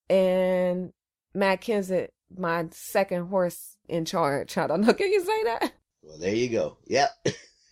[0.10, 0.94] and
[1.34, 4.58] Matt Kenseth my second horse in charge.
[4.58, 4.94] I don't know.
[4.94, 5.74] Can you say that?
[6.02, 6.78] Well, there you go.
[6.86, 7.10] Yep.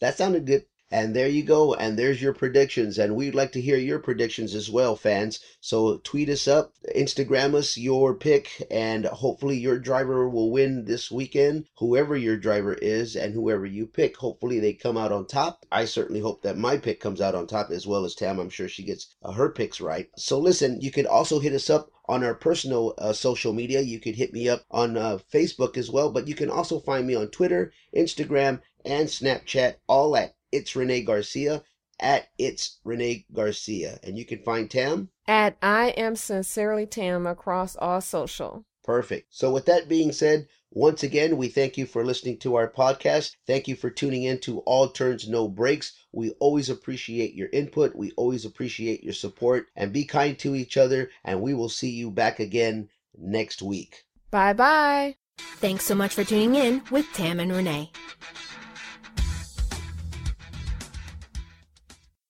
[0.00, 0.66] that sounded good.
[0.94, 1.74] And there you go.
[1.74, 3.00] And there's your predictions.
[3.00, 5.40] And we'd like to hear your predictions as well, fans.
[5.60, 11.10] So tweet us up, Instagram us your pick, and hopefully your driver will win this
[11.10, 11.64] weekend.
[11.78, 15.66] Whoever your driver is and whoever you pick, hopefully they come out on top.
[15.72, 18.38] I certainly hope that my pick comes out on top as well as Tam.
[18.38, 20.08] I'm sure she gets uh, her picks right.
[20.16, 23.80] So listen, you can also hit us up on our personal uh, social media.
[23.80, 27.04] You could hit me up on uh, Facebook as well, but you can also find
[27.04, 31.64] me on Twitter, Instagram, and Snapchat, all at It's Renee Garcia,
[31.98, 33.98] at It's Renee Garcia.
[34.04, 35.08] And you can find Tam.
[35.26, 38.64] At I am sincerely Tam across all social.
[38.84, 39.34] Perfect.
[39.34, 43.34] So, with that being said, once again, we thank you for listening to our podcast.
[43.48, 45.92] Thank you for tuning in to All Turns No Breaks.
[46.12, 47.96] We always appreciate your input.
[47.96, 49.66] We always appreciate your support.
[49.74, 51.10] And be kind to each other.
[51.24, 54.04] And we will see you back again next week.
[54.30, 55.16] Bye bye.
[55.38, 57.90] Thanks so much for tuning in with Tam and Renee.